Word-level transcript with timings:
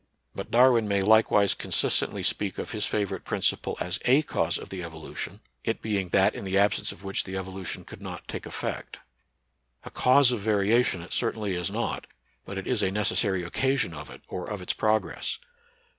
But 0.33 0.49
Darwin 0.49 0.87
may 0.87 1.01
likewise 1.03 1.53
consistently 1.53 2.23
speak 2.23 2.57
of 2.57 2.71
his 2.71 2.87
favorite 2.87 3.23
principle 3.23 3.77
as 3.79 3.99
a 4.05 4.23
cause 4.23 4.57
of 4.57 4.69
the 4.69 4.81
evolution, 4.81 5.41
it 5.63 5.79
being 5.79 6.09
that 6.09 6.33
in 6.33 6.43
the 6.43 6.57
absence 6.57 6.91
of 6.91 7.03
which 7.03 7.23
the 7.23 7.37
evolution 7.37 7.85
could 7.85 8.01
not 8.01 8.27
take 8.27 8.47
effect. 8.47 8.97
A 9.83 9.91
cause 9.91 10.31
of 10.31 10.39
variation 10.39 11.03
it 11.03 11.13
certainly 11.13 11.53
is 11.53 11.69
not, 11.69 12.07
but 12.45 12.57
it 12.57 12.65
is 12.65 12.81
a 12.81 12.89
necessary 12.89 13.43
occasion 13.43 13.93
of 13.93 14.09
it, 14.09 14.23
or 14.27 14.49
of 14.49 14.59
its 14.59 14.73
progress. 14.73 15.37